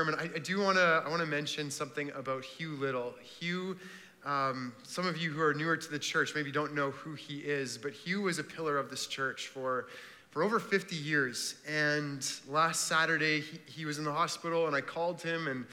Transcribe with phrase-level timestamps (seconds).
[0.00, 3.12] sermon, I, I do want to I want to mention something about Hugh Little.
[3.38, 3.76] Hugh,
[4.24, 7.40] um, some of you who are newer to the church maybe don't know who he
[7.40, 9.88] is, but Hugh was a pillar of this church for
[10.30, 11.56] for over 50 years.
[11.68, 15.66] And last Saturday, he, he was in the hospital, and I called him, and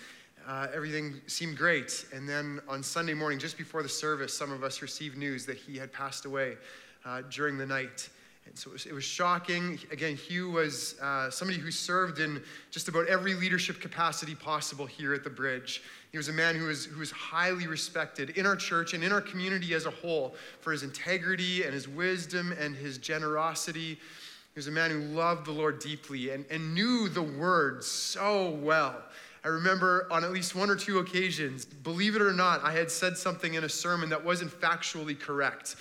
[0.46, 2.06] uh, everything seemed great.
[2.14, 5.56] And then on Sunday morning, just before the service, some of us received news that
[5.56, 6.58] he had passed away
[7.06, 8.10] uh, during the night.
[8.48, 9.78] And so it was, it was shocking.
[9.92, 15.14] Again, Hugh was uh, somebody who served in just about every leadership capacity possible here
[15.14, 15.84] at the bridge.
[16.12, 19.12] He was a man who was, who was highly respected in our church and in
[19.12, 23.96] our community as a whole for his integrity and his wisdom and his generosity.
[23.96, 28.52] He was a man who loved the Lord deeply and, and knew the word so
[28.52, 29.04] well.
[29.44, 32.90] I remember on at least one or two occasions, believe it or not, I had
[32.90, 35.76] said something in a sermon that wasn't factually correct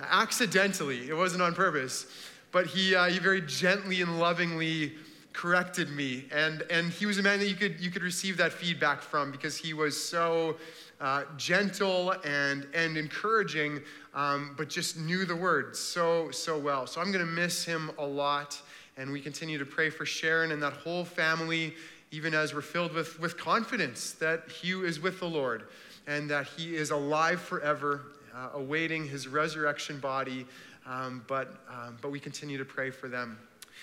[0.00, 2.06] accidentally, it wasn't on purpose,
[2.50, 4.92] but he, uh, he very gently and lovingly
[5.32, 6.24] corrected me.
[6.32, 9.30] And, and he was a man that you could, you could receive that feedback from
[9.30, 10.56] because he was so
[11.00, 13.80] uh, gentle and, and encouraging,
[14.14, 16.86] um, but just knew the words so, so well.
[16.86, 18.60] So I'm going to miss him a lot.
[18.96, 21.74] And we continue to pray for Sharon and that whole family,
[22.10, 25.64] even as we're filled with, with confidence that Hugh is with the Lord
[26.06, 28.02] and that he is alive forever
[28.34, 30.46] uh, awaiting his resurrection body,
[30.86, 33.38] um, but, um, but we continue to pray for them.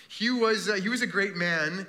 [0.08, 1.86] Hugh was, uh, he was a great man,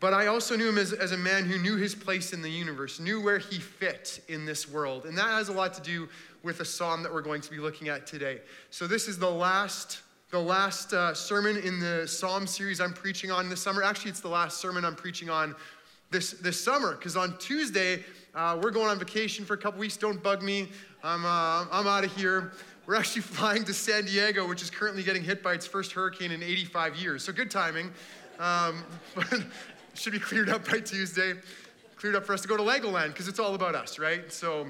[0.00, 2.50] but I also knew him as, as a man who knew his place in the
[2.50, 5.06] universe, knew where he fit in this world.
[5.06, 6.08] And that has a lot to do
[6.42, 8.40] with the psalm that we're going to be looking at today.
[8.70, 10.00] So this is the last
[10.32, 13.82] the last uh, sermon in the psalm series I'm preaching on this summer.
[13.82, 15.54] Actually, it's the last sermon I'm preaching on
[16.12, 19.96] this, this summer because on Tuesday, uh, we're going on vacation for a couple weeks.
[19.96, 20.68] Don't bug me.
[21.02, 22.52] I'm, uh, I'm out of here.
[22.86, 26.30] We're actually flying to San Diego, which is currently getting hit by its first hurricane
[26.30, 27.24] in 85 years.
[27.24, 27.90] So good timing.
[28.38, 28.84] Um,
[29.14, 29.44] but
[29.94, 31.34] should be cleared up by Tuesday.
[31.96, 34.30] Cleared up for us to go to Legoland because it's all about us, right?
[34.32, 34.66] So,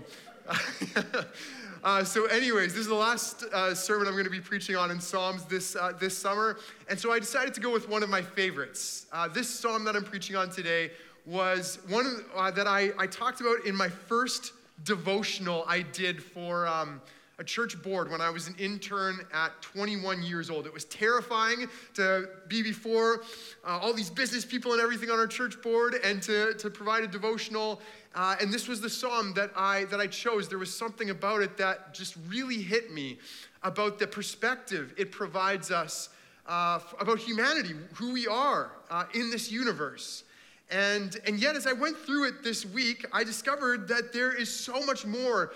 [1.85, 4.91] uh, so anyways, this is the last uh, sermon I'm going to be preaching on
[4.91, 6.59] in Psalms this uh, this summer,
[6.91, 9.07] and so I decided to go with one of my favorites.
[9.13, 10.91] Uh, this psalm that I'm preaching on today
[11.25, 14.53] was one uh, that I, I talked about in my first
[14.85, 17.01] devotional I did for um,
[17.39, 20.67] a church board when I was an intern at 21 years old.
[20.67, 23.23] It was terrifying to be before
[23.65, 27.05] uh, all these business people and everything on our church board and to, to provide
[27.05, 27.81] a devotional.
[28.15, 30.49] Uh, and this was the psalm that I, that I chose.
[30.49, 33.19] There was something about it that just really hit me
[33.63, 36.11] about the perspective it provides us
[36.47, 40.25] uh, about humanity, who we are uh, in this universe.
[40.73, 44.53] And, and yet, as I went through it this week, I discovered that there is
[44.53, 45.53] so much more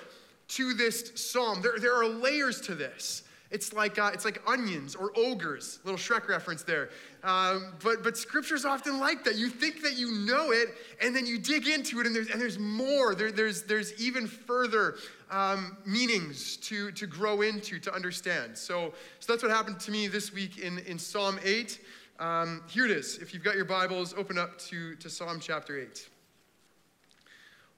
[0.48, 1.62] to this psalm.
[1.62, 3.22] There, there are layers to this.
[3.50, 6.90] It's like, uh, it's like onions or ogres, little Shrek reference there.
[7.22, 9.36] Um, but, but scripture's often like that.
[9.36, 10.68] You think that you know it,
[11.00, 13.14] and then you dig into it, and there's, and there's more.
[13.14, 14.96] There, there's, there's even further
[15.30, 18.58] um, meanings to, to grow into, to understand.
[18.58, 21.78] So, so that's what happened to me this week in, in Psalm 8.
[22.18, 23.18] Um, here it is.
[23.18, 26.08] If you've got your Bibles, open up to, to Psalm chapter 8.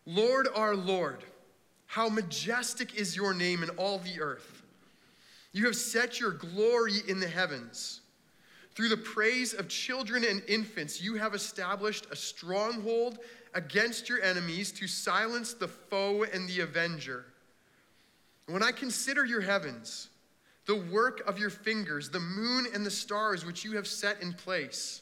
[0.06, 1.24] Lord our Lord,
[1.86, 4.62] how majestic is your name in all the earth.
[5.52, 8.00] You have set your glory in the heavens.
[8.76, 13.18] Through the praise of children and infants, you have established a stronghold
[13.54, 17.24] against your enemies to silence the foe and the avenger.
[18.46, 20.10] When I consider your heavens,
[20.68, 24.34] the work of your fingers, the moon and the stars which you have set in
[24.34, 25.00] place.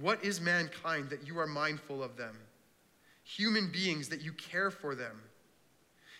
[0.00, 2.36] What is mankind that you are mindful of them?
[3.22, 5.22] Human beings that you care for them.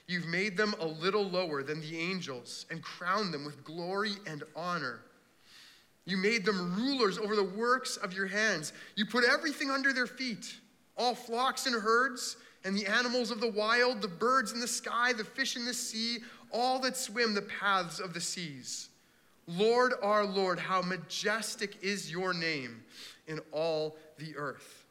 [0.06, 4.44] You've made them a little lower than the angels and crowned them with glory and
[4.54, 5.00] honor.
[6.04, 8.72] You made them rulers over the works of your hands.
[8.94, 10.54] You put everything under their feet
[10.96, 15.12] all flocks and herds, and the animals of the wild, the birds in the sky,
[15.12, 16.18] the fish in the sea,
[16.56, 18.88] all that swim the paths of the seas.
[19.46, 22.82] Lord our Lord, how majestic is your name
[23.28, 24.84] in all the earth.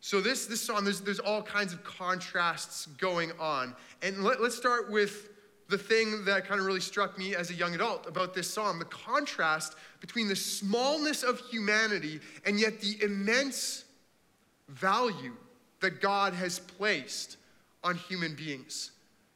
[0.00, 3.76] So, this, this song, there's, there's all kinds of contrasts going on.
[4.02, 5.28] And let, let's start with
[5.68, 8.78] the thing that kind of really struck me as a young adult about this psalm
[8.78, 13.84] the contrast between the smallness of humanity and yet the immense
[14.68, 15.36] value
[15.80, 17.36] that God has placed
[17.84, 18.90] on human beings.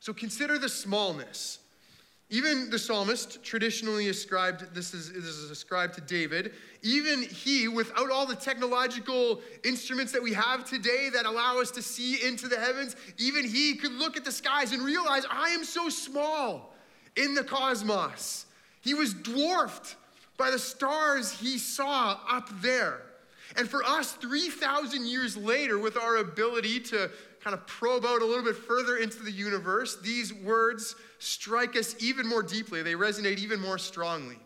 [0.04, 1.60] So consider the smallness.
[2.28, 6.52] Even the psalmist, traditionally ascribed, this is, this is ascribed to David,
[6.82, 11.80] even he, without all the technological instruments that we have today that allow us to
[11.80, 15.64] see into the heavens, even he could look at the skies and realize, I am
[15.64, 16.74] so small
[17.16, 18.44] in the cosmos.
[18.82, 19.96] He was dwarfed
[20.36, 23.00] by the stars he saw up there.
[23.56, 27.10] And for us, 3,000 years later, with our ability to
[27.44, 31.94] kind of probe out a little bit further into the universe, these words strike us
[32.02, 32.82] even more deeply.
[32.82, 34.38] They resonate even more strongly.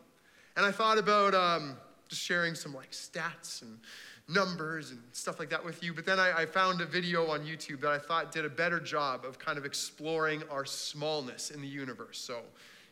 [0.56, 1.77] And I thought about um,
[2.09, 3.79] just sharing some like stats and
[4.27, 5.95] numbers and stuff like that with you.
[5.95, 8.81] But then I, I, found a video on YouTube that I thought did a better
[8.81, 12.19] job of kind of exploring our smallness in the universe.
[12.19, 12.41] So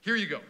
[0.01, 0.41] here you go.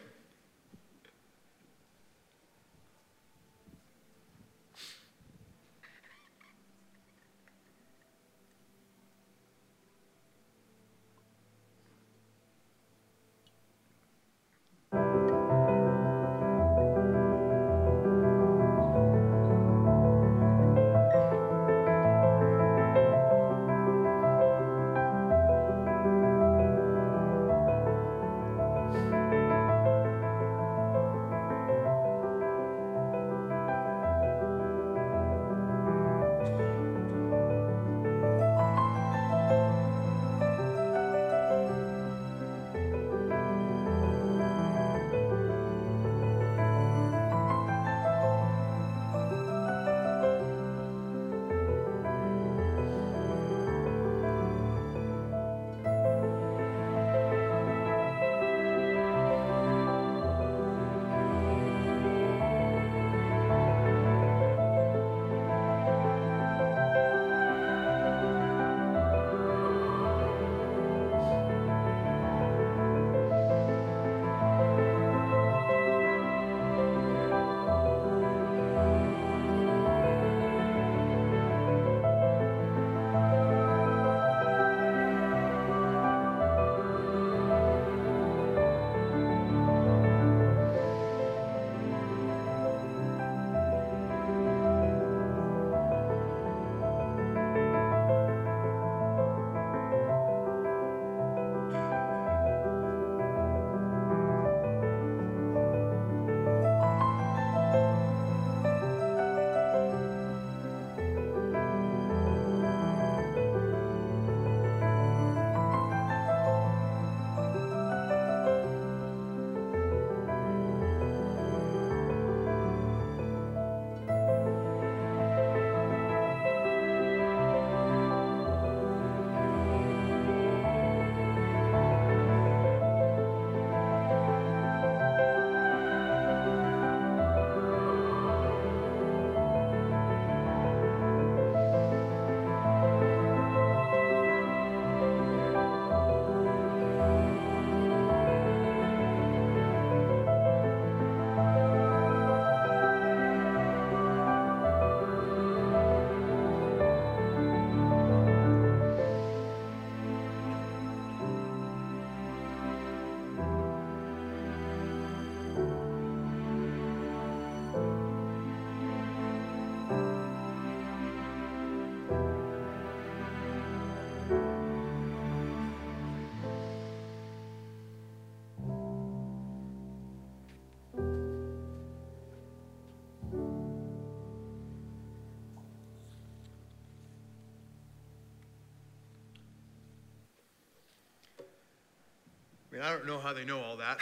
[192.77, 194.01] Mean, I don't know how they know all that.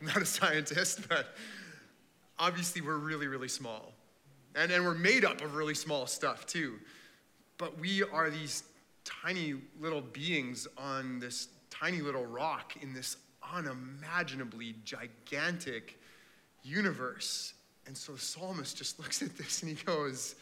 [0.00, 1.34] I'm not a scientist, but
[2.38, 3.92] obviously we're really, really small.
[4.54, 6.74] And, and we're made up of really small stuff too.
[7.56, 8.64] But we are these
[9.04, 13.16] tiny little beings on this tiny little rock in this
[13.54, 15.98] unimaginably gigantic
[16.62, 17.54] universe.
[17.86, 20.34] And so the psalmist just looks at this and he goes,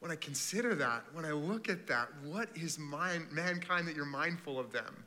[0.00, 4.58] When I consider that, when I look at that, what is mankind that you're mindful
[4.58, 5.04] of them?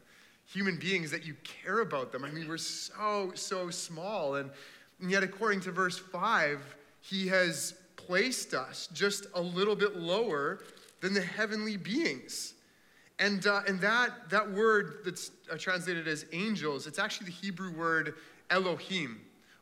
[0.48, 2.24] Human beings that you care about them.
[2.24, 4.36] I mean, we're so, so small.
[4.36, 4.50] And,
[5.02, 10.60] and yet, according to verse 5, he has placed us just a little bit lower
[11.02, 12.54] than the heavenly beings.
[13.20, 17.76] And, uh, and that, that word that's uh, translated as angels, it's actually the Hebrew
[17.76, 18.16] word
[18.50, 19.20] Elohim,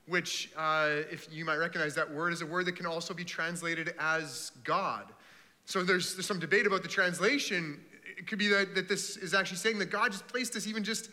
[0.07, 3.23] which, uh, if you might recognize that word, is a word that can also be
[3.23, 5.05] translated as God.
[5.65, 7.79] So there's, there's some debate about the translation
[8.17, 10.83] it could be that, that this is actually saying that God just placed us even
[10.83, 11.09] just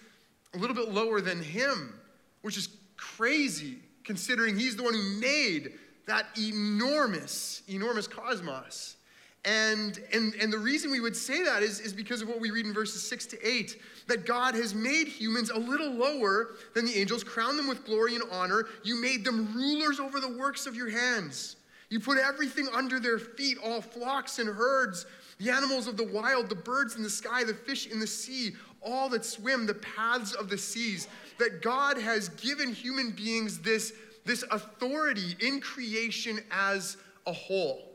[0.54, 1.98] a little bit lower than Him,
[2.42, 5.72] which is crazy considering He's the one who made
[6.06, 8.96] that enormous, enormous cosmos.
[9.44, 12.50] And, and, and the reason we would say that is, is because of what we
[12.50, 16.84] read in verses 6 to 8 that God has made humans a little lower than
[16.84, 18.66] the angels, crowned them with glory and honor.
[18.84, 21.56] You made them rulers over the works of your hands.
[21.88, 25.06] You put everything under their feet, all flocks and herds,
[25.38, 28.52] the animals of the wild, the birds in the sky, the fish in the sea,
[28.80, 31.08] all that swim, the paths of the seas.
[31.38, 33.92] That God has given human beings this,
[34.24, 36.96] this authority in creation as
[37.26, 37.92] a whole.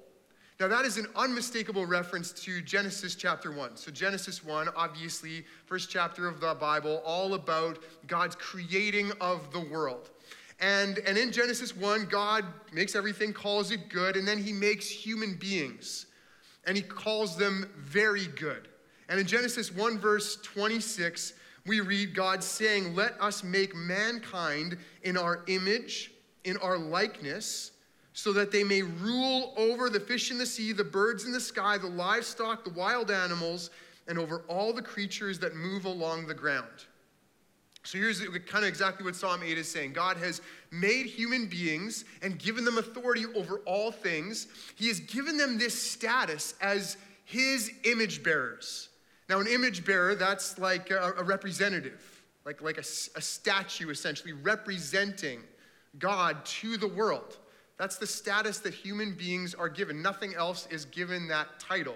[0.59, 3.77] Now, that is an unmistakable reference to Genesis chapter 1.
[3.77, 7.77] So, Genesis 1, obviously, first chapter of the Bible, all about
[8.07, 10.09] God's creating of the world.
[10.59, 14.89] And, and in Genesis 1, God makes everything, calls it good, and then he makes
[14.89, 16.06] human beings,
[16.67, 18.67] and he calls them very good.
[19.09, 21.33] And in Genesis 1, verse 26,
[21.65, 26.11] we read God saying, Let us make mankind in our image,
[26.43, 27.71] in our likeness
[28.17, 31.39] so that they may rule over the fish in the sea, the birds in the
[31.39, 33.69] sky, the livestock, the wild animals,
[34.07, 36.86] and over all the creatures that move along the ground.
[37.87, 40.41] So here's kind of exactly what Psalm 8 is saying God has
[40.71, 44.47] made human beings and given them authority over all things.
[44.75, 48.89] He has given them this status as his image bearers.
[49.29, 52.83] Now, an image bearer, that's like a, a representative, like, like a,
[53.15, 55.39] a statue essentially representing
[55.97, 57.37] God to the world.
[57.77, 60.01] That's the status that human beings are given.
[60.01, 61.95] Nothing else is given that title.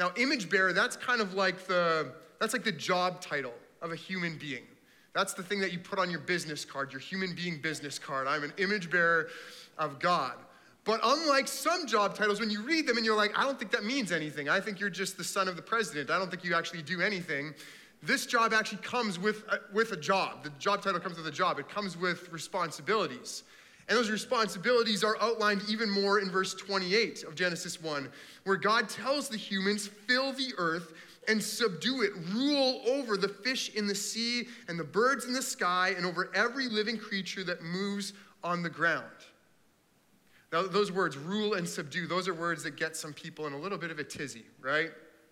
[0.00, 2.10] Now, image bearer, that's kind of like the
[2.40, 4.64] that's like the job title of a human being.
[5.16, 8.26] That's the thing that you put on your business card, your human being business card.
[8.26, 9.28] I'm an image bearer
[9.78, 10.34] of God.
[10.84, 13.70] But unlike some job titles, when you read them and you're like, I don't think
[13.70, 14.50] that means anything.
[14.50, 16.10] I think you're just the son of the president.
[16.10, 17.54] I don't think you actually do anything.
[18.02, 20.44] This job actually comes with a, with a job.
[20.44, 21.58] The job title comes with a job.
[21.58, 23.44] It comes with responsibilities.
[23.88, 28.10] And those responsibilities are outlined even more in verse 28 of Genesis 1,
[28.44, 30.92] where God tells the humans, fill the earth
[31.28, 35.42] and subdue it, rule over the fish in the sea and the birds in the
[35.42, 38.12] sky, and over every living creature that moves
[38.44, 39.04] on the ground.
[40.52, 43.58] Now, those words, rule and subdue, those are words that get some people in a
[43.58, 44.90] little bit of a tizzy, right?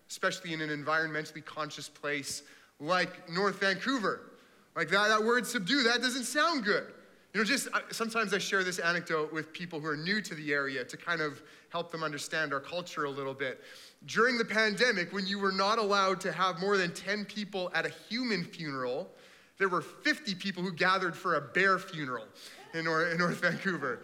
[0.09, 2.43] Especially in an environmentally conscious place
[2.79, 4.31] like North Vancouver.
[4.75, 6.91] Like that, that word subdue, that doesn't sound good.
[7.35, 10.53] You know, just sometimes I share this anecdote with people who are new to the
[10.53, 13.61] area to kind of help them understand our culture a little bit.
[14.05, 17.85] During the pandemic, when you were not allowed to have more than 10 people at
[17.85, 19.09] a human funeral,
[19.57, 22.23] there were 50 people who gathered for a bear funeral
[22.73, 23.99] in North, in North Vancouver.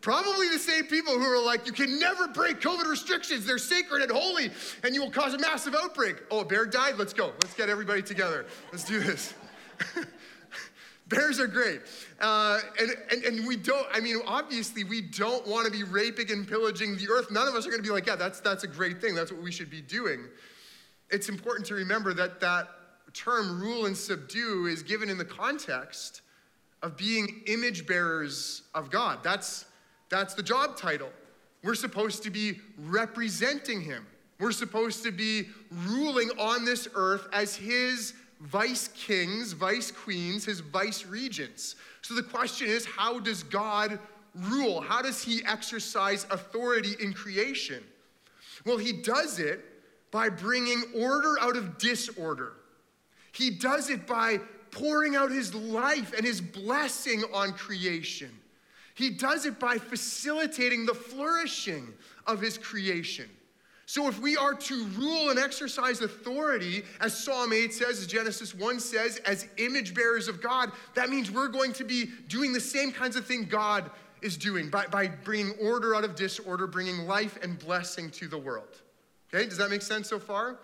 [0.00, 3.46] Probably the same people who are like, you can never break COVID restrictions.
[3.46, 4.50] They're sacred and holy,
[4.82, 6.16] and you will cause a massive outbreak.
[6.32, 6.96] Oh, a bear died?
[6.98, 7.26] Let's go.
[7.44, 8.44] Let's get everybody together.
[8.72, 9.34] Let's do this.
[11.12, 11.80] Bears are great.
[12.20, 16.30] Uh, and, and, and we don't, I mean, obviously, we don't want to be raping
[16.30, 17.30] and pillaging the earth.
[17.30, 19.14] None of us are going to be like, yeah, that's, that's a great thing.
[19.14, 20.26] That's what we should be doing.
[21.10, 22.68] It's important to remember that that
[23.12, 26.22] term, rule and subdue, is given in the context
[26.82, 29.18] of being image bearers of God.
[29.22, 29.66] That's,
[30.08, 31.10] that's the job title.
[31.62, 34.06] We're supposed to be representing Him.
[34.40, 40.60] We're supposed to be ruling on this earth as His vice kings, vice queens, his
[40.60, 41.76] vice regents.
[42.02, 43.98] So the question is how does God
[44.34, 44.80] rule?
[44.80, 47.82] How does he exercise authority in creation?
[48.64, 49.64] Well, he does it
[50.10, 52.54] by bringing order out of disorder.
[53.32, 58.30] He does it by pouring out his life and his blessing on creation.
[58.94, 61.88] He does it by facilitating the flourishing
[62.26, 63.28] of his creation.
[63.92, 68.54] So, if we are to rule and exercise authority, as Psalm 8 says, as Genesis
[68.54, 72.60] 1 says, as image bearers of God, that means we're going to be doing the
[72.60, 73.90] same kinds of thing God
[74.22, 78.38] is doing by, by bringing order out of disorder, bringing life and blessing to the
[78.38, 78.80] world.
[79.28, 80.56] Okay, does that make sense so far?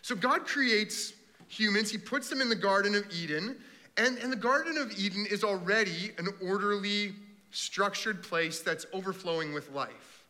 [0.00, 1.12] So, God creates
[1.48, 3.58] humans, He puts them in the Garden of Eden,
[3.98, 7.16] and, and the Garden of Eden is already an orderly,
[7.50, 10.24] structured place that's overflowing with life.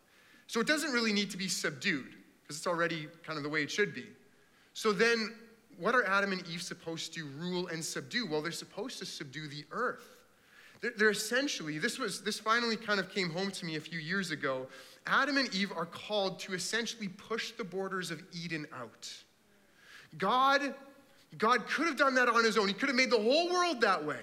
[0.47, 3.63] So, it doesn't really need to be subdued because it's already kind of the way
[3.63, 4.05] it should be.
[4.73, 5.33] So then,
[5.77, 8.27] what are Adam and Eve supposed to rule and subdue?
[8.27, 10.17] Well, they're supposed to subdue the earth.
[10.81, 13.99] They're, they're essentially, this was this finally kind of came home to me a few
[13.99, 14.67] years ago.
[15.07, 19.11] Adam and Eve are called to essentially push the borders of Eden out.
[20.17, 20.73] God,
[21.37, 22.67] God could have done that on his own.
[22.67, 24.19] He could have made the whole world that way.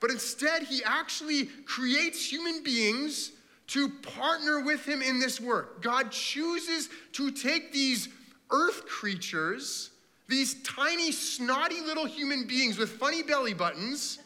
[0.00, 3.32] But instead, he actually creates human beings
[3.68, 5.82] to partner with him in this work.
[5.82, 8.08] God chooses to take these
[8.50, 9.90] earth creatures,
[10.28, 14.18] these tiny, snotty little human beings with funny belly buttons,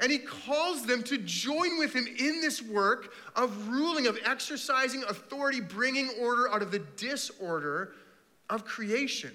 [0.00, 5.02] and he calls them to join with him in this work of ruling, of exercising
[5.04, 7.92] authority, bringing order out of the disorder
[8.48, 9.32] of creation.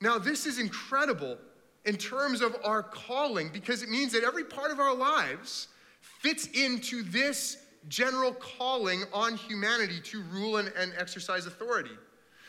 [0.00, 1.38] Now, this is incredible
[1.84, 5.68] in terms of our calling because it means that every part of our lives
[6.00, 11.96] fits into this general calling on humanity to rule and, and exercise authority.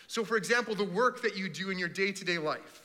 [0.07, 2.81] So, for example, the work that you do in your day to day life.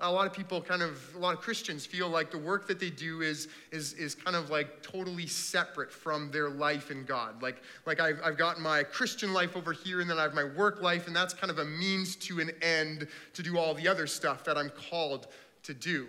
[0.00, 2.80] A lot of people kind of, a lot of Christians feel like the work that
[2.80, 7.40] they do is, is, is kind of like totally separate from their life in God.
[7.40, 10.44] Like, like I've, I've got my Christian life over here, and then I have my
[10.44, 13.86] work life, and that's kind of a means to an end to do all the
[13.86, 15.28] other stuff that I'm called
[15.62, 16.08] to do.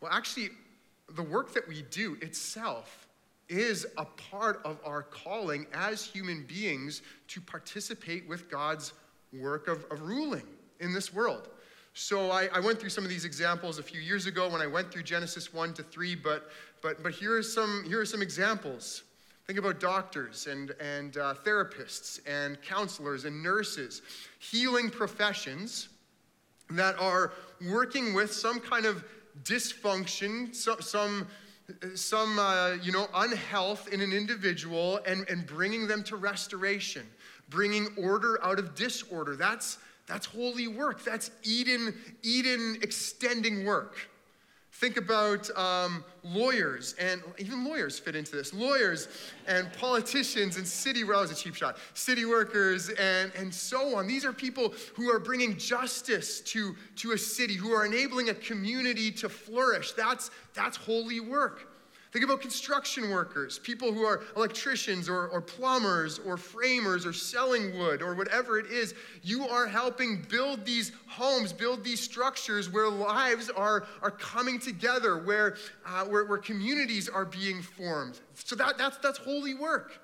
[0.00, 0.50] Well, actually,
[1.14, 3.01] the work that we do itself
[3.52, 8.94] is a part of our calling as human beings to participate with God's
[9.38, 10.46] work of, of ruling
[10.80, 11.48] in this world.
[11.94, 14.66] So I, I, went through some of these examples a few years ago when I
[14.66, 18.22] went through Genesis 1 to 3, but, but, but here, are some, here are some
[18.22, 19.02] examples.
[19.46, 24.00] Think about doctors and, and uh, therapists and counselors and nurses,
[24.38, 25.90] healing professions
[26.70, 27.32] that are
[27.70, 29.04] working with some kind of
[29.44, 31.28] dysfunction, so, some,
[31.94, 37.06] some uh, you know, unhealth in an individual and, and bringing them to restoration,
[37.48, 39.36] bringing order out of disorder.
[39.36, 41.04] That's, that's holy work.
[41.04, 43.96] That's Eden, Eden extending work.
[44.82, 48.52] Think about um, lawyers, and even lawyers fit into this.
[48.52, 49.06] Lawyers
[49.46, 53.94] and politicians and city, well, that was a cheap shot, city workers and, and so
[53.96, 54.08] on.
[54.08, 58.34] These are people who are bringing justice to, to a city, who are enabling a
[58.34, 59.92] community to flourish.
[59.92, 61.71] That's, that's holy work.
[62.12, 67.78] Think about construction workers, people who are electricians or, or plumbers or framers or selling
[67.78, 68.94] wood or whatever it is.
[69.22, 75.24] You are helping build these homes, build these structures where lives are, are coming together,
[75.24, 78.20] where, uh, where, where communities are being formed.
[78.34, 79.98] So that, that's, that's holy work.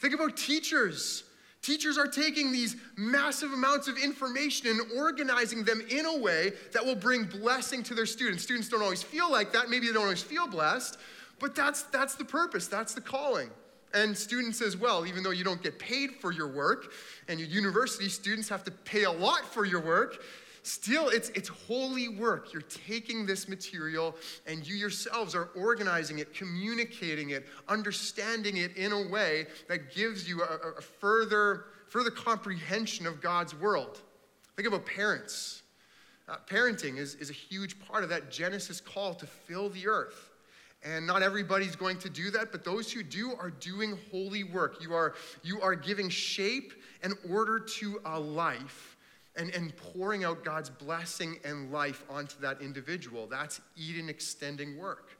[0.00, 1.22] Think about teachers.
[1.62, 6.84] Teachers are taking these massive amounts of information and organizing them in a way that
[6.84, 8.42] will bring blessing to their students.
[8.42, 9.70] Students don't always feel like that.
[9.70, 10.98] Maybe they don't always feel blessed,
[11.40, 13.50] but that's, that's the purpose, that's the calling.
[13.92, 16.92] And students as well, even though you don't get paid for your work,
[17.28, 20.20] and your university students have to pay a lot for your work,
[20.64, 22.52] still it's, it's holy work.
[22.52, 24.16] You're taking this material
[24.46, 30.28] and you yourselves are organizing it, communicating it, understanding it in a way that gives
[30.28, 34.00] you a, a further, further comprehension of God's world.
[34.56, 35.62] Think about parents.
[36.28, 40.30] Uh, parenting is, is a huge part of that Genesis call to fill the earth.
[40.84, 44.82] And not everybody's going to do that, but those who do are doing holy work.
[44.82, 48.96] You are, you are giving shape and order to a life
[49.36, 53.26] and, and pouring out God's blessing and life onto that individual.
[53.26, 55.13] That's Eden extending work.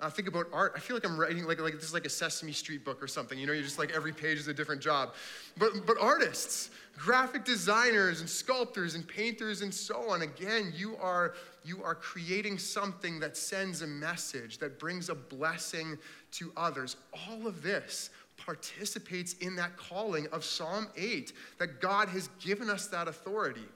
[0.00, 0.72] Uh, think about art.
[0.74, 3.06] I feel like I'm writing like, like this is like a Sesame Street book or
[3.06, 3.38] something.
[3.38, 5.14] You know, you're just like every page is a different job.
[5.58, 11.34] But, but artists, graphic designers and sculptors and painters and so on, again, you are,
[11.64, 15.98] you are creating something that sends a message, that brings a blessing
[16.32, 16.96] to others.
[17.28, 18.08] All of this
[18.38, 23.68] participates in that calling of Psalm 8, that God has given us that authority.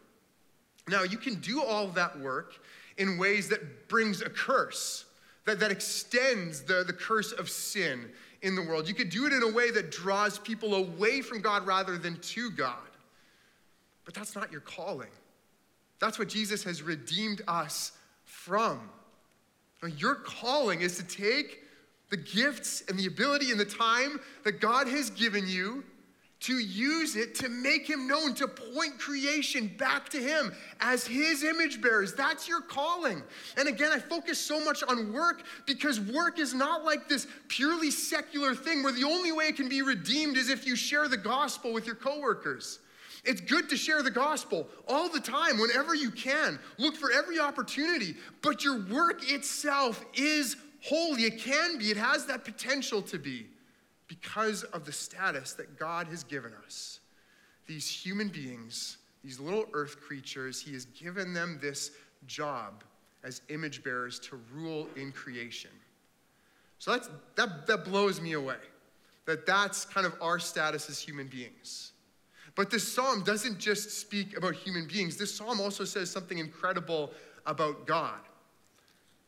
[0.89, 2.55] Now, you can do all that work
[2.97, 5.05] in ways that brings a curse
[5.47, 8.11] that, that extends the, the curse of sin
[8.43, 8.89] in the world.
[8.89, 12.19] You could do it in a way that draws people away from God rather than
[12.21, 12.77] to God.
[14.05, 15.09] But that's not your calling.
[15.99, 17.93] That's what Jesus has redeemed us
[18.25, 18.91] from.
[19.99, 21.61] Your calling is to take
[22.11, 25.85] the gifts and the ability and the time that God has given you
[26.45, 31.43] to use it to make him known, to point creation back to him as his
[31.43, 32.13] image bearers.
[32.13, 33.23] That's your calling.
[33.57, 37.91] And again, I focus so much on work because work is not like this purely
[37.91, 41.17] secular thing where the only way it can be redeemed is if you share the
[41.17, 42.81] gospel with your coworkers.
[43.25, 46.59] It's good to share the gospel all the time, whenever you can.
[46.77, 48.17] Look for every opportunity.
[48.43, 51.23] But your work itself is holy.
[51.23, 53.47] It can be, it has that potential to be
[54.09, 57.01] because of the status that God has given us.
[57.67, 61.93] These human beings, these little earth creatures, He has given them this
[62.27, 62.85] job
[63.23, 65.71] as image bearers to rule in creation.
[66.79, 68.57] So that's, that, that blows me away,
[69.25, 71.93] that that's kind of our status as human beings.
[72.55, 77.11] But this psalm doesn't just speak about human beings, this psalm also says something incredible
[77.47, 78.21] about God.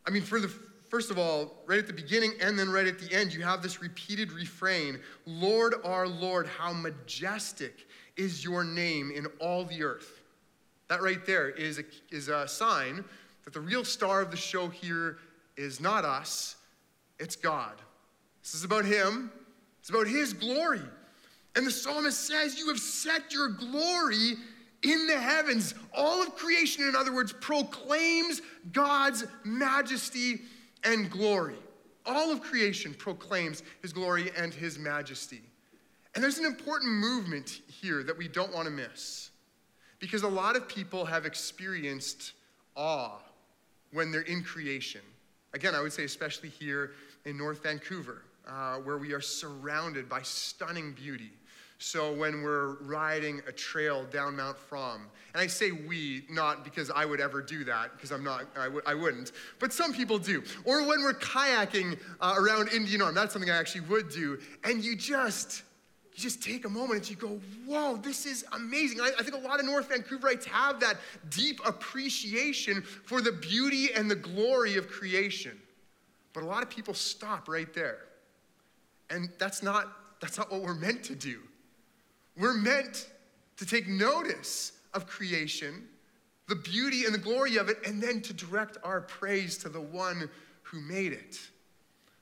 [0.07, 0.53] I mean, for the
[0.89, 3.63] first of all, right at the beginning and then right at the end, you have
[3.63, 10.21] this repeated refrain Lord, our Lord, how majestic is your name in all the earth.
[10.89, 13.05] That right there is a, is a sign
[13.45, 15.19] that the real star of the show here
[15.57, 16.57] is not us,
[17.19, 17.75] it's God.
[18.43, 19.31] This is about Him,
[19.81, 20.83] it's about His glory.
[21.55, 24.35] And the psalmist says, You have set your glory
[24.83, 25.75] in the heavens.
[25.95, 30.43] All of creation, in other words, proclaims God's majesty
[30.85, 31.57] and glory.
[32.05, 35.43] All of creation proclaims his glory and his majesty.
[36.15, 39.31] And there's an important movement here that we don't want to miss.
[39.99, 42.33] Because a lot of people have experienced
[42.77, 43.19] awe
[43.93, 45.01] when they're in creation.
[45.53, 46.93] Again, I would say, especially here
[47.25, 51.33] in North Vancouver, uh, where we are surrounded by stunning beauty.
[51.79, 55.03] So when we're riding a trail down Mount Fromme,
[55.35, 58.65] and I say we, not because I would ever do that, because I'm not, I
[58.65, 60.43] w- I wouldn't, but some people do.
[60.65, 64.83] Or when we're kayaking uh, around Indian Arm, that's something I actually would do, and
[64.83, 65.65] you just,
[66.15, 69.03] you just take a moment and you go, whoa, this is amazing.
[69.03, 70.97] I, I think a lot of North Vancouverites have that
[71.29, 75.61] deep appreciation for the beauty and the glory of creation.
[76.33, 77.99] But a lot of people stop right there.
[79.11, 81.41] And that's not, that's not what we're meant to do.
[82.37, 83.09] We're meant
[83.57, 85.85] to take notice of creation,
[86.49, 89.81] the beauty and the glory of it, and then to direct our praise to the
[89.81, 90.29] one
[90.63, 91.39] who made it.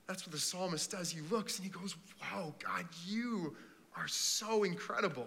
[0.07, 1.11] That's what the psalmist does.
[1.11, 3.57] He looks and he goes, Wow, God, you
[3.97, 5.27] are so incredible.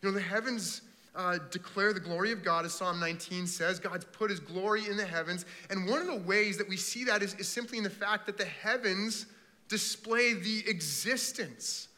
[0.00, 0.82] You know, the heavens
[1.14, 3.78] uh, declare the glory of God, as Psalm 19 says.
[3.78, 5.44] God's put his glory in the heavens.
[5.70, 8.26] And one of the ways that we see that is, is simply in the fact
[8.26, 9.26] that the heavens
[9.68, 11.88] display the existence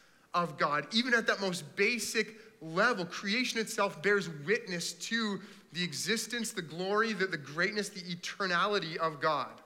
[0.43, 3.05] of God, even at that most basic level.
[3.05, 5.39] Creation itself bears witness to
[5.73, 9.61] the existence, the glory, the, the greatness, the eternality of God.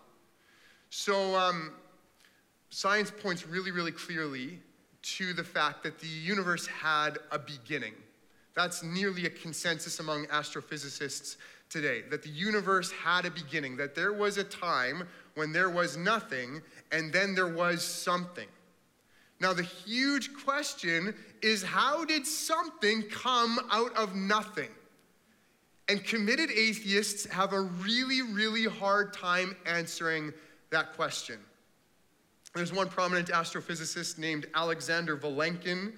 [0.89, 1.73] So, um,
[2.69, 4.59] science points really, really clearly
[5.01, 7.93] to the fact that the universe had a beginning.
[8.55, 11.37] That's nearly a consensus among astrophysicists
[11.69, 15.95] today, that the universe had a beginning, that there was a time when there was
[15.95, 18.47] nothing and then there was something.
[19.41, 24.69] Now, the huge question is how did something come out of nothing?
[25.89, 30.31] And committed atheists have a really, really hard time answering
[30.69, 31.39] that question.
[32.53, 35.93] There's one prominent astrophysicist named Alexander Vilenkin,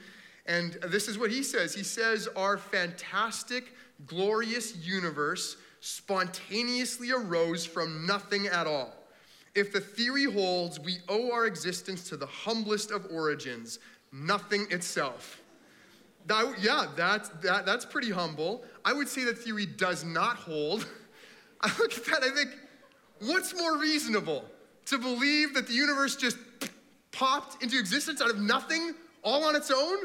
[0.46, 1.76] and this is what he says.
[1.76, 3.74] He says, Our fantastic,
[4.08, 9.03] glorious universe spontaneously arose from nothing at all.
[9.56, 13.80] If the theory holds, we owe our existence to the humblest of origins,
[14.12, 15.42] nothing itself.
[16.26, 18.64] That, yeah, that's, that, that's pretty humble.
[18.84, 20.88] I would say that theory does not hold.
[21.62, 22.50] I look at that, I think,
[23.20, 24.46] what's more reasonable?
[24.88, 26.38] To believe that the universe just
[27.12, 29.98] popped into existence out of nothing, all on its own?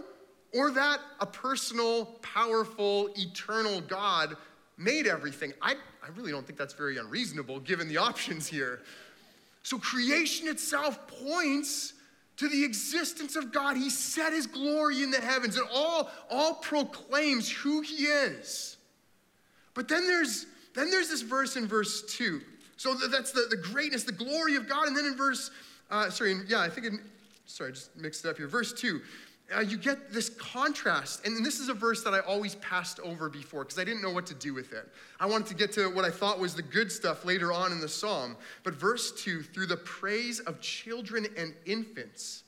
[0.55, 4.37] Or that a personal, powerful, eternal God
[4.77, 5.53] made everything?
[5.61, 8.83] I, I really don't think that's very unreasonable given the options here.
[9.63, 11.95] So creation itself points
[12.37, 13.77] to the existence of God.
[13.77, 15.57] He set his glory in the heavens.
[15.57, 18.77] and all, all proclaims who he is.
[19.75, 22.41] But then there's then there's this verse in verse 2.
[22.77, 24.87] So that's the, the greatness, the glory of God.
[24.87, 25.51] And then in verse,
[25.91, 27.01] uh, sorry, yeah, I think, in,
[27.47, 28.47] sorry, I just mixed it up here.
[28.47, 29.01] Verse 2,
[29.57, 31.27] uh, you get this contrast.
[31.27, 34.11] And this is a verse that I always passed over before because I didn't know
[34.11, 34.89] what to do with it.
[35.19, 37.81] I wanted to get to what I thought was the good stuff later on in
[37.81, 38.37] the psalm.
[38.63, 42.45] But verse 2 through the praise of children and infants,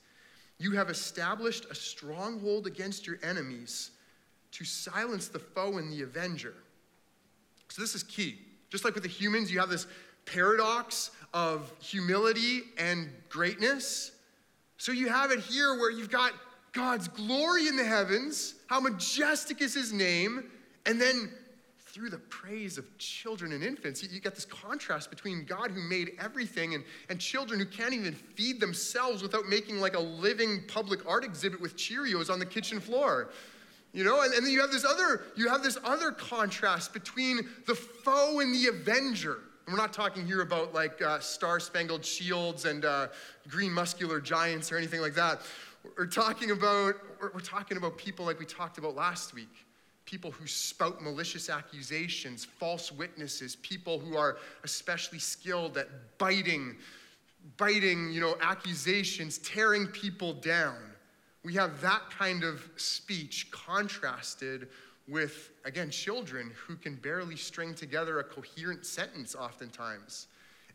[0.58, 3.92] you have established a stronghold against your enemies
[4.52, 6.54] to silence the foe and the avenger.
[7.68, 8.38] So this is key.
[8.68, 9.86] Just like with the humans, you have this
[10.26, 14.12] paradox of humility and greatness.
[14.76, 16.32] So you have it here where you've got
[16.72, 20.50] God's glory in the heavens, how majestic is his name,
[20.86, 21.30] and then
[21.92, 26.12] through the praise of children and infants, you, get this contrast between God who made
[26.20, 31.04] everything and, and children who can't even feed themselves without making like a living public
[31.06, 33.30] art exhibit with Cheerios on the kitchen floor.
[33.92, 37.48] You know, and, and then you have this other, you have this other contrast between
[37.66, 39.38] the foe and the avenger.
[39.66, 43.08] And we're not talking here about like uh, star-spangled shields and uh,
[43.48, 45.40] green muscular giants or anything like that.
[45.96, 49.48] We're talking about, we're talking about people like we talked about last week
[50.10, 55.88] people who spout malicious accusations, false witnesses, people who are especially skilled at
[56.18, 56.74] biting,
[57.56, 60.78] biting, you know, accusations, tearing people down.
[61.44, 64.66] We have that kind of speech contrasted
[65.06, 70.26] with, again, children who can barely string together a coherent sentence oftentimes.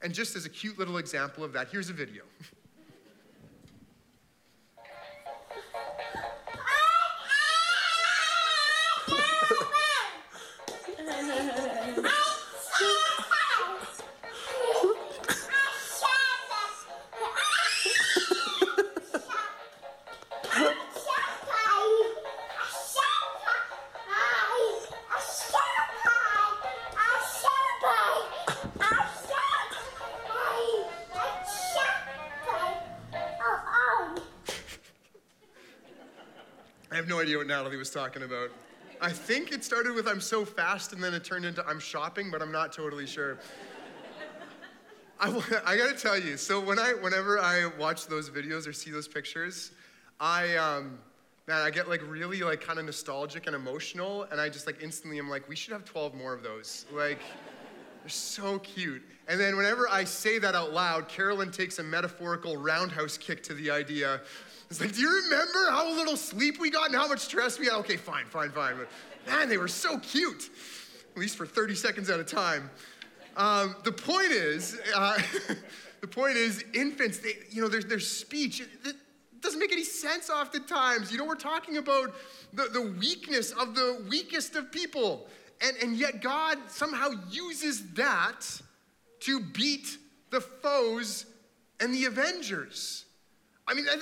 [0.01, 2.23] And just as a cute little example of that, here's a video.
[37.45, 38.49] what Natalie was talking about.
[38.99, 42.31] I think it started with I'm so fast and then it turned into I'm shopping,
[42.31, 43.37] but I'm not totally sure.
[45.19, 45.29] I,
[45.65, 49.07] I gotta tell you, so when I, whenever I watch those videos or see those
[49.07, 49.71] pictures,
[50.19, 50.97] I, um,
[51.47, 54.81] man, I get like really like kind of nostalgic and emotional, and I just like
[54.81, 56.87] instantly am like, we should have 12 more of those.
[56.91, 57.19] Like,
[58.05, 59.01] they're so cute.
[59.27, 63.55] And then whenever I say that out loud, Carolyn takes a metaphorical roundhouse kick to
[63.55, 64.21] the idea.
[64.69, 67.65] It's like, do you remember how little sleep we got and how much stress we
[67.65, 67.73] had?
[67.77, 68.75] Okay, fine, fine, fine.
[68.77, 68.89] But
[69.25, 70.51] man, they were so cute,
[71.15, 72.69] at least for 30 seconds at a time.
[73.37, 75.17] Um, the point is, uh,
[76.01, 78.95] the point is, infants, they, you know, their, their speech, it,
[79.41, 81.11] doesn't make any sense oftentimes.
[81.11, 82.13] You know, we're talking about
[82.53, 85.27] the, the weakness of the weakest of people.
[85.61, 88.41] And, and yet God somehow uses that
[89.21, 89.97] to beat
[90.29, 91.25] the foes
[91.79, 93.05] and the avengers.
[93.67, 93.99] I mean, that,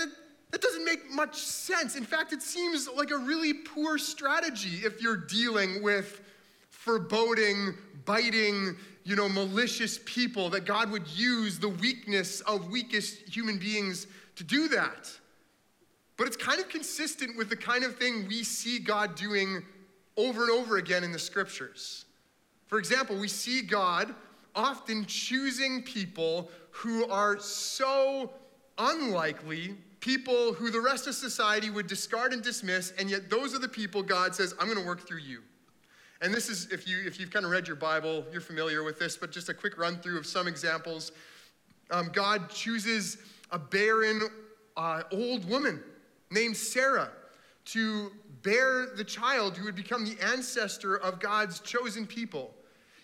[0.52, 1.96] that doesn't make much sense.
[1.96, 6.22] In fact, it seems like a really poor strategy if you're dealing with
[6.70, 13.58] foreboding, biting, you know, malicious people, that God would use the weakness of weakest human
[13.58, 15.10] beings to do that.
[16.18, 19.64] But it's kind of consistent with the kind of thing we see God doing
[20.18, 22.06] over and over again in the scriptures.
[22.68, 24.14] For example, we see God
[24.56, 28.32] often choosing people who are so
[28.78, 33.60] unlikely, people who the rest of society would discard and dismiss, and yet those are
[33.60, 35.42] the people God says, I'm going to work through you.
[36.22, 38.98] And this is, if, you, if you've kind of read your Bible, you're familiar with
[38.98, 41.12] this, but just a quick run through of some examples.
[41.92, 43.18] Um, God chooses
[43.52, 44.22] a barren
[44.78, 45.84] uh, old woman
[46.32, 47.10] named Sarah
[47.66, 48.12] to
[48.44, 52.54] bear the child who would become the ancestor of God's chosen people.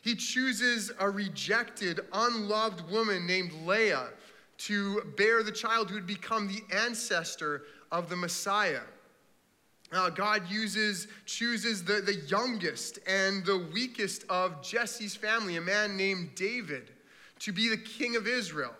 [0.02, 4.10] He chooses a rejected, unloved woman named Leah
[4.60, 8.82] to bear the child who would become the ancestor of the Messiah.
[9.92, 15.98] Uh, God uses, chooses the, the youngest and the weakest of Jesse's family, a man
[15.98, 16.92] named David,
[17.40, 18.74] to be the king of Israel.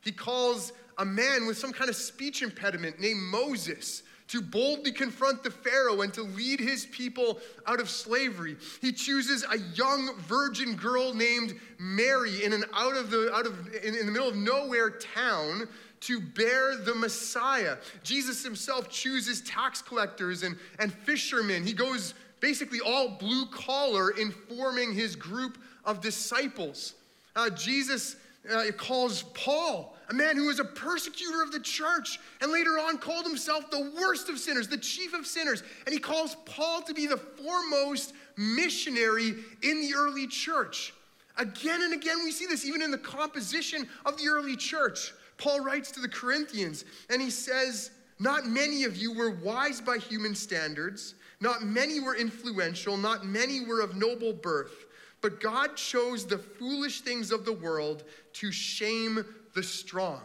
[0.00, 5.42] He calls a man with some kind of speech impediment named Moses to boldly confront
[5.42, 8.56] the Pharaoh and to lead his people out of slavery.
[8.80, 13.74] He chooses a young virgin girl named Mary in an out of the out of
[13.82, 15.68] in, in the middle of nowhere town
[16.00, 17.76] to bear the Messiah.
[18.02, 21.66] Jesus himself chooses tax collectors and, and fishermen.
[21.66, 26.94] He goes basically all blue collar in forming his group of disciples.
[27.34, 28.16] Uh, Jesus
[28.50, 32.98] uh, calls Paul, a man who was a persecutor of the church and later on
[32.98, 35.62] called himself the worst of sinners, the chief of sinners.
[35.86, 40.94] And he calls Paul to be the foremost missionary in the early church.
[41.36, 45.12] Again and again, we see this even in the composition of the early church.
[45.36, 49.98] Paul writes to the Corinthians and he says, Not many of you were wise by
[49.98, 54.86] human standards, not many were influential, not many were of noble birth,
[55.20, 58.04] but God chose the foolish things of the world
[58.38, 59.24] to shame
[59.54, 60.20] the strong.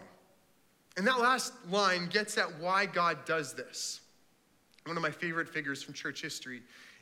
[0.97, 4.01] And that last line gets at why God does this.
[4.85, 6.61] One of my favorite figures from church history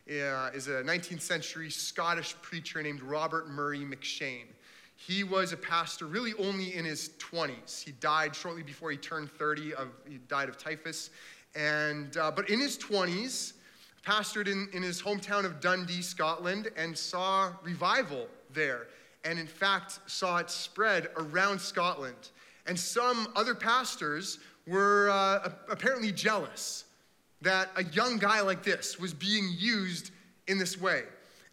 [0.10, 4.48] uh, is a 19th century Scottish preacher named Robert Murray M'Cheyne.
[4.96, 7.84] He was a pastor really only in his 20s.
[7.84, 9.74] He died shortly before he turned 30.
[9.74, 11.10] Of, he died of typhus.
[11.56, 13.54] And, uh, but in his 20s,
[14.06, 18.88] pastored in, in his hometown of Dundee, Scotland, and saw revival there.
[19.24, 22.30] And in fact, saw it spread around Scotland.
[22.66, 26.86] And some other pastors were uh, apparently jealous
[27.42, 30.12] that a young guy like this was being used
[30.48, 31.04] in this way.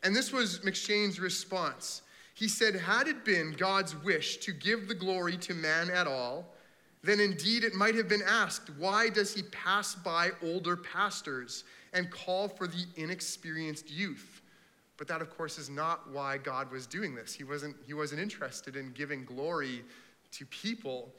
[0.02, 2.02] And this was M'Cheyne's response.
[2.34, 6.54] He said, Had it been God's wish to give the glory to man at all,
[7.02, 12.10] then indeed it might have been asked, Why does he pass by older pastors and
[12.10, 14.37] call for the inexperienced youth?
[14.98, 17.32] But that, of course, is not why God was doing this.
[17.32, 19.84] He wasn't, he wasn't interested in giving glory
[20.32, 21.14] to people.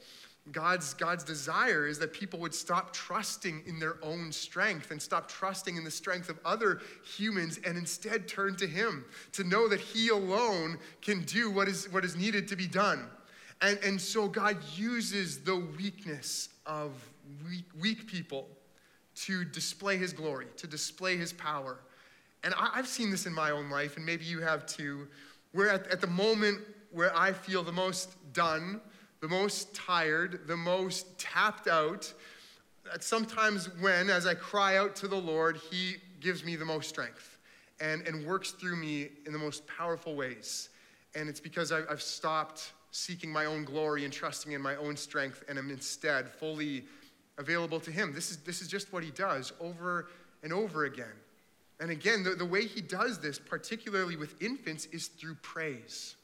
[0.51, 5.29] God's, God's desire is that people would stop trusting in their own strength and stop
[5.29, 6.81] trusting in the strength of other
[7.17, 11.89] humans and instead turn to Him to know that He alone can do what is,
[11.91, 13.07] what is needed to be done.
[13.61, 16.91] And, and so God uses the weakness of
[17.47, 18.47] weak, weak people
[19.15, 21.79] to display His glory, to display His power.
[22.43, 25.07] And I, have seen this in my own life, and maybe you have too,
[25.51, 26.59] where at, at the moment
[26.91, 28.81] where I feel the most done,
[29.21, 32.11] the most tired, the most tapped out.
[32.85, 36.89] that Sometimes, when, as I cry out to the Lord, He gives me the most
[36.89, 37.37] strength
[37.81, 40.69] and, and works through me in the most powerful ways.
[41.15, 44.95] And it's because I've, I've stopped seeking my own glory and trusting in my own
[44.95, 46.85] strength and am instead fully
[47.37, 48.13] available to Him.
[48.13, 50.09] This is, this is just what He does over
[50.43, 51.13] and over again.
[51.79, 56.15] And again, the, the way he does this, particularly with infants, is through praise.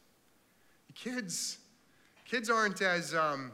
[0.94, 1.60] Kids,
[2.26, 3.52] kids aren't as um,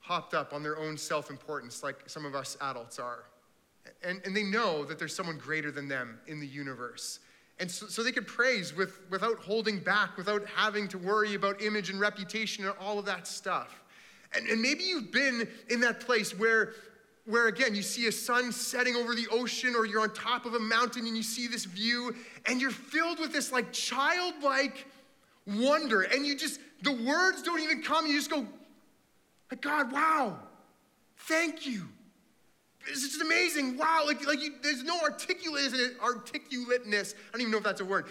[0.00, 3.24] hopped up on their own self importance like some of us adults are.
[4.02, 7.20] And, and they know that there's someone greater than them in the universe.
[7.60, 11.60] And so, so they can praise with, without holding back, without having to worry about
[11.60, 13.82] image and reputation and all of that stuff.
[14.34, 16.74] And, and maybe you've been in that place where,
[17.28, 20.54] where, again, you see a sun setting over the ocean or you're on top of
[20.54, 24.86] a mountain and you see this view and you're filled with this like childlike
[25.46, 26.02] wonder.
[26.02, 28.06] And you just, the words don't even come.
[28.06, 28.46] You just go,
[29.50, 30.38] like God, wow,
[31.18, 31.86] thank you.
[32.86, 33.76] It's just amazing.
[33.76, 37.14] Wow, like, like you, there's no articulate, articulateness.
[37.14, 38.06] I don't even know if that's a word.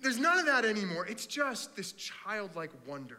[0.00, 1.06] There's none of that anymore.
[1.06, 3.18] It's just this childlike wonder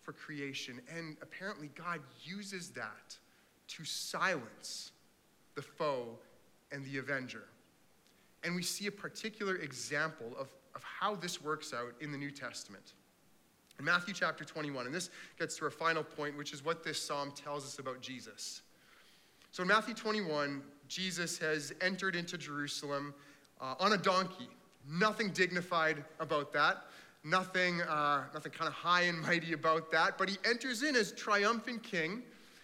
[0.00, 0.80] for creation.
[0.96, 3.16] And apparently, God uses that
[3.76, 4.92] to silence
[5.54, 6.18] the foe
[6.70, 7.44] and the avenger.
[8.44, 12.30] And we see a particular example of, of how this works out in the New
[12.30, 12.94] Testament.
[13.78, 17.00] In Matthew chapter 21, and this gets to our final point, which is what this
[17.00, 18.62] psalm tells us about Jesus.
[19.52, 23.14] So in Matthew 21, Jesus has entered into Jerusalem
[23.60, 24.48] uh, on a donkey.
[24.90, 26.84] Nothing dignified about that.
[27.24, 30.18] Nothing, uh, nothing kind of high and mighty about that.
[30.18, 32.22] But he enters in as triumphant king.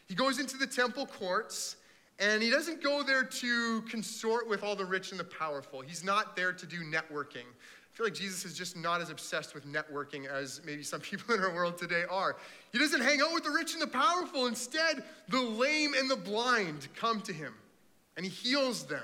[0.09, 1.77] He goes into the temple courts,
[2.19, 5.81] and he doesn't go there to consort with all the rich and the powerful.
[5.81, 7.45] He's not there to do networking
[7.93, 11.35] I feel like Jesus is just not as obsessed with networking as maybe some people
[11.35, 12.37] in our world today are.
[12.73, 14.47] He doesn't hang out with the rich and the powerful.
[14.47, 17.55] Instead, the lame and the blind come to him
[18.17, 19.03] and he heals them.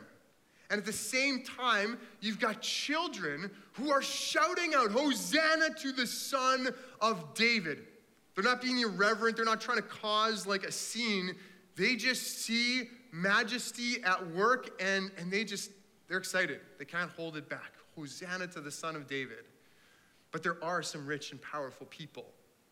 [0.70, 6.06] And at the same time, you've got children who are shouting out, Hosanna to the
[6.06, 6.68] Son
[7.00, 7.86] of David.
[8.34, 11.36] They're not being irreverent, they're not trying to cause like a scene.
[11.76, 15.70] They just see majesty at work and, and they just,
[16.08, 16.60] they're excited.
[16.78, 17.72] They can't hold it back.
[17.96, 19.44] Hosanna to the Son of David.
[20.32, 22.26] But there are some rich and powerful people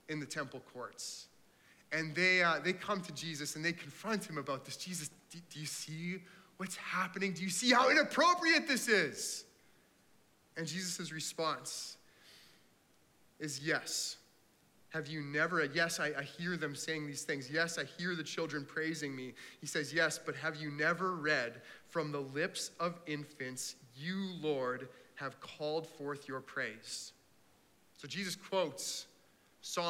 [0.09, 1.27] in the temple courts.
[1.93, 4.77] And they, uh, they come to Jesus and they confront him about this.
[4.77, 6.19] Jesus, do, do you see
[6.57, 7.33] what's happening?
[7.33, 9.45] Do you see how inappropriate this is?
[10.57, 11.97] And Jesus' response
[13.39, 14.17] is yes.
[14.93, 17.51] Have you never, yes, I, I, hear them saying these things.
[17.51, 19.33] Yes, I hear the children praising me.
[19.59, 24.89] He says, yes, but have you never read from the lips of infants, you, Lord,
[25.15, 27.13] have called forth your praise.
[27.97, 29.07] So Jesus quotes
[29.63, 29.87] Psalm